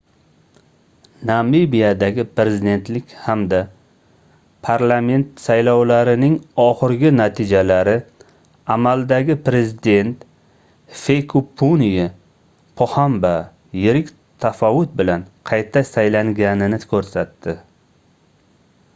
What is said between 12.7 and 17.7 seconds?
pohamba yirik tafovut bilan qayta saylanganini koʻrsatdi